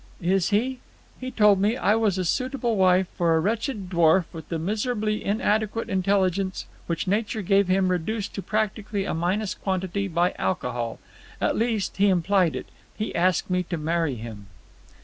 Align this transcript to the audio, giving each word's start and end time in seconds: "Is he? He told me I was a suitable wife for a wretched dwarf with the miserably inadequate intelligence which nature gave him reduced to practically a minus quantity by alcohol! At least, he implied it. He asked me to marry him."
"Is 0.23 0.49
he? 0.49 0.79
He 1.19 1.29
told 1.29 1.61
me 1.61 1.77
I 1.77 1.93
was 1.93 2.17
a 2.17 2.25
suitable 2.25 2.75
wife 2.75 3.07
for 3.15 3.35
a 3.35 3.39
wretched 3.39 3.87
dwarf 3.87 4.23
with 4.33 4.49
the 4.49 4.57
miserably 4.57 5.23
inadequate 5.23 5.89
intelligence 5.91 6.65
which 6.87 7.05
nature 7.05 7.43
gave 7.43 7.67
him 7.67 7.89
reduced 7.89 8.33
to 8.33 8.41
practically 8.41 9.05
a 9.05 9.13
minus 9.13 9.53
quantity 9.53 10.07
by 10.07 10.33
alcohol! 10.39 10.97
At 11.39 11.55
least, 11.55 11.97
he 11.97 12.09
implied 12.09 12.55
it. 12.55 12.65
He 12.97 13.13
asked 13.13 13.51
me 13.51 13.61
to 13.69 13.77
marry 13.77 14.15
him." 14.15 14.47